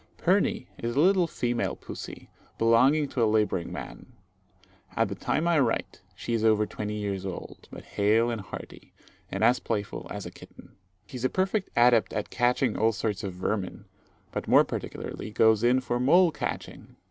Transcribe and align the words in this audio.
Pirnie 0.17 0.65
is 0.79 0.95
a 0.95 0.99
little 0.99 1.27
female 1.27 1.75
pussy, 1.75 2.27
belonging 2.57 3.07
to 3.09 3.23
a 3.23 3.29
labouring 3.29 3.71
man. 3.71 4.13
At 4.95 5.09
the 5.09 5.13
time 5.13 5.47
I 5.47 5.59
write, 5.59 6.01
she 6.15 6.33
is 6.33 6.43
over 6.43 6.65
twenty 6.65 6.95
years 6.95 7.23
old; 7.23 7.69
but 7.71 7.83
hale 7.83 8.31
and 8.31 8.41
hearty, 8.41 8.93
and 9.29 9.43
as 9.43 9.59
playful 9.59 10.07
as 10.09 10.25
a 10.25 10.31
kitten. 10.31 10.71
She 11.05 11.17
is 11.17 11.25
a 11.25 11.29
perfect 11.29 11.69
adept 11.75 12.13
at 12.13 12.31
catching 12.31 12.75
all 12.75 12.93
sorts 12.93 13.23
of 13.23 13.33
vermin, 13.33 13.85
but 14.31 14.47
more 14.47 14.63
particularly 14.63 15.29
goes 15.29 15.63
in 15.63 15.81
for 15.81 15.99
mole 15.99 16.31
catching. 16.31 16.95